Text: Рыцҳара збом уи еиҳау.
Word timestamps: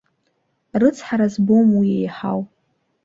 Рыцҳара 0.81 1.27
збом 1.33 1.69
уи 1.79 1.89
еиҳау. 1.97 2.41